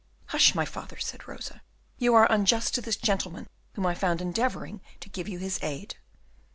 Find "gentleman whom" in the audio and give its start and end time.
2.95-3.85